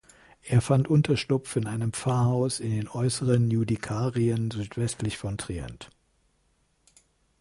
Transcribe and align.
Er 0.41 0.61
fand 0.61 0.87
Unterschlupf 0.87 1.55
in 1.57 1.67
einem 1.67 1.93
Pfarrhaus 1.93 2.59
in 2.59 2.71
den 2.71 2.87
Äußeren 2.87 3.51
Judikarien 3.51 4.49
südwestlich 4.49 5.19
von 5.19 5.37
Trient. 5.37 5.91